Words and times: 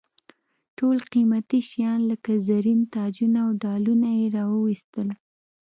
ټول 0.77 0.97
قیمتي 1.13 1.59
شیان 1.71 1.99
لکه 2.11 2.31
زرین 2.47 2.79
تاجونه 2.95 3.39
او 3.45 3.51
ډالونه 3.63 4.09
یې 4.19 4.25
را 4.35 4.43
واېستل. 4.49 5.07